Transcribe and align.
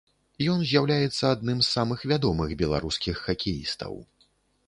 Ён 0.53 0.61
з'яўляецца 0.69 1.25
адным 1.35 1.59
з 1.67 1.67
самых 1.73 1.99
вядомых 2.11 2.55
беларускіх 2.63 3.15
хакеістаў. 3.27 3.93